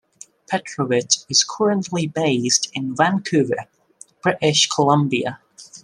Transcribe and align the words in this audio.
Petrovich 0.49 1.17
is 1.29 1.43
currently 1.43 2.07
based 2.07 2.71
in 2.73 2.95
Vancouver, 2.95 3.67
British 4.23 4.67
Columbia. 4.67 5.39